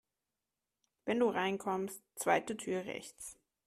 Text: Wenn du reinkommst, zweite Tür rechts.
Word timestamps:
Wenn 1.05 1.19
du 1.19 1.29
reinkommst, 1.29 2.01
zweite 2.15 2.57
Tür 2.57 2.85
rechts. 2.85 3.37